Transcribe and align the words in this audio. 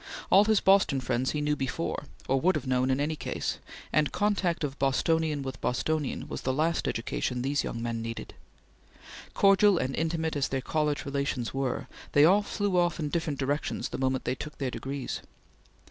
All 0.31 0.45
his 0.45 0.59
Boston 0.61 0.99
friends 0.99 1.29
he 1.29 1.41
knew 1.41 1.55
before, 1.55 2.05
or 2.27 2.41
would 2.41 2.55
have 2.55 2.65
known 2.65 2.89
in 2.89 2.99
any 2.99 3.15
case, 3.15 3.59
and 3.93 4.11
contact 4.11 4.63
of 4.63 4.79
Bostonian 4.79 5.43
with 5.43 5.61
Bostonian 5.61 6.27
was 6.27 6.41
the 6.41 6.51
last 6.51 6.87
education 6.87 7.43
these 7.43 7.63
young 7.63 7.83
men 7.83 8.01
needed. 8.01 8.33
Cordial 9.35 9.77
and 9.77 9.95
intimate 9.95 10.35
as 10.35 10.47
their 10.47 10.59
college 10.59 11.05
relations 11.05 11.53
were, 11.53 11.87
they 12.13 12.25
all 12.25 12.41
flew 12.41 12.77
off 12.79 12.99
in 12.99 13.09
different 13.09 13.37
directions 13.37 13.89
the 13.89 13.99
moment 13.99 14.23
they 14.25 14.33
took 14.33 14.57
their 14.57 14.71
degrees. 14.71 15.21